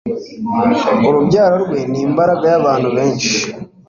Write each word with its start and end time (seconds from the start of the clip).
urubyaro 1.07 1.55
rwe 1.63 1.79
n'“imbaga 1.91 2.45
y'abantu 2.53 2.87
benshi 2.95 3.35